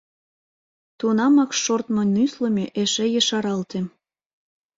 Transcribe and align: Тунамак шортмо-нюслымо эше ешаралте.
Тунамак 0.99 1.51
шортмо-нюслымо 1.63 2.65
эше 2.81 3.05
ешаралте. 3.19 3.79